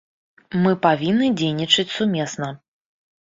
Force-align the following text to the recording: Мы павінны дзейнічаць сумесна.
Мы 0.63 0.71
павінны 0.85 1.27
дзейнічаць 1.41 1.87
сумесна. 1.97 2.51